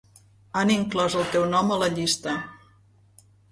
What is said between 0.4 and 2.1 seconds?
Han inclòs el teu nom a la